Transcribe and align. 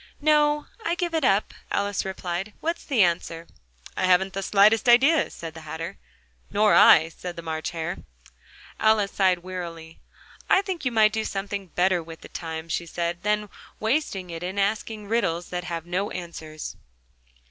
"No, 0.19 0.65
I 0.83 0.95
give 0.95 1.13
it 1.13 1.23
up," 1.23 1.53
Alice 1.71 2.05
replied: 2.05 2.53
"what's 2.59 2.83
the 2.83 3.03
answer?" 3.03 3.45
"I 3.95 4.05
haven't 4.07 4.33
the 4.33 4.41
slightest 4.41 4.89
idea," 4.89 5.29
said 5.29 5.53
the 5.53 5.61
Hatter. 5.61 5.99
"Nor 6.49 6.73
I," 6.73 7.09
said 7.09 7.35
the 7.35 7.43
March 7.43 7.69
Hare. 7.69 7.99
Alice 8.79 9.11
sighed 9.11 9.43
wearily. 9.43 9.99
"I 10.49 10.63
think 10.63 10.85
you 10.85 10.91
might 10.91 11.13
do 11.13 11.23
something 11.23 11.67
better 11.67 12.01
with 12.01 12.21
the 12.21 12.29
time," 12.29 12.67
she 12.67 12.87
said, 12.87 13.21
"than 13.21 13.47
wasting 13.79 14.31
it 14.31 14.41
in 14.41 14.57
asking 14.57 15.07
riddles 15.07 15.49
that 15.49 15.65
have 15.65 15.85
no 15.85 16.09
answers." 16.09 16.75